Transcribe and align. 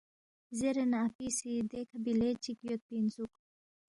زیرے 0.57 0.83
نہ 0.91 0.99
اپی 1.07 1.27
سی 1.37 1.51
دیکھہ 1.71 1.97
بِلے 2.03 2.29
چِک 2.43 2.57
یودپی 2.65 2.95
اِنسُوک 2.97 3.31